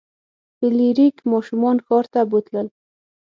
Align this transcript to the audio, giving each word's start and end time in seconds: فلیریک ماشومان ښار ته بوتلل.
فلیریک 0.57 1.15
ماشومان 1.31 1.77
ښار 1.85 2.05
ته 2.13 2.19
بوتلل. 2.31 2.67